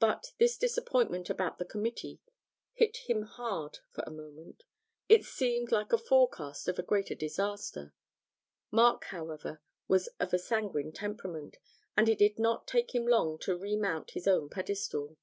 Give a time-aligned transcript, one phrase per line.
[0.00, 2.22] But this disappointment about the committee
[2.72, 4.64] hit him hard for a moment;
[5.10, 7.92] it seemed like a forecast of a greater disaster.
[8.70, 11.58] Mark, however, was of a sanguine temperament,
[11.98, 15.18] and it did not take him long to remount his own pedestal.